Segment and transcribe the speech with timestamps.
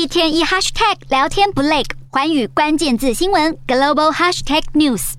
[0.00, 5.12] 一天一 hashtag 聊天不累，寰宇关键字新闻 global hashtag news。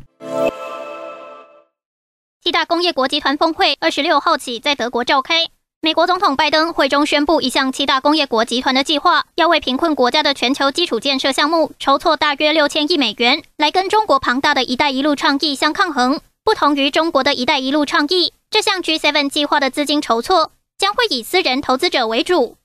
[2.43, 5.45] 七大工业国集团峰会二十六号起在德国召开。
[5.81, 16.19] 美国总统拜登会中宣布一项七大工业国集团的计划，要为贫困国家的全球基础建设项目筹措大约六千亿美元，来跟中国庞大的一带一路倡议相抗衡。
[16.43, 22.57] 不同于中国的一带一路倡议，这项 G7 计划的资金筹措将会以私人投资者为主。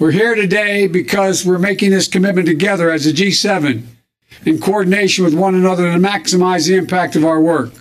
[0.00, 3.82] We're here today because we're making this commitment together as a G7
[4.44, 7.72] in coordination with one another to maximize the impact of our work.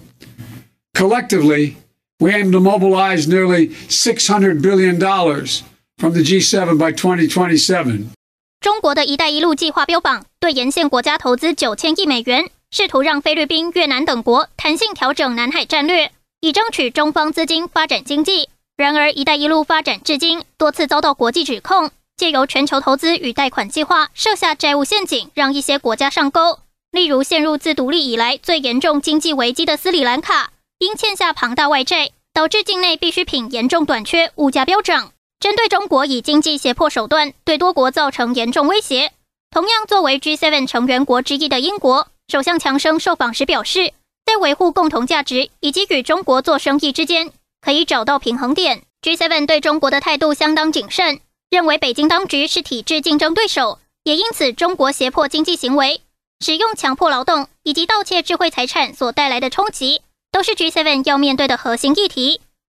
[0.95, 1.77] Collectively,
[2.19, 4.99] We aim to mobilize nearly $600 billion
[5.99, 8.09] from the G7 by 2027.
[8.59, 18.49] 中国的一带一路计划标榜对沿线国家投资九千亿美元，试图让菲律宾、越南等国弹性调整南海战略，以争取中方资金发展经济。
[18.75, 21.91] 然而，一带一路发展至今多次遭到国际指控，
[22.22, 26.60] 借由全球投资与贷款计划设下债务陷阱，让一些国家上钩。
[26.92, 30.52] 例如，陷入自独立以来最严重经济危机的斯里兰卡。
[30.78, 35.10] 因欠下庞大外债，导致境内必需品严重短缺，物价飙涨。
[35.40, 39.10] 针对中国以经济胁迫手段对多国造成严重威胁，
[39.50, 48.84] 同样作为 G7 成员国之一的英国首相强生受访时表示，在维护共同价值以及与中国做生意之间，可以找到平衡点。
[49.02, 51.18] G7 对中国的态度相当谨慎，
[51.52, 56.00] 认为北京当局是体制竞争对手，也因此中国胁迫经济行为、
[56.40, 60.00] 使用强迫劳动以及盗窃智慧财产所带来的冲击。
[60.30, 62.40] 都是 G7 要面对的核心议题。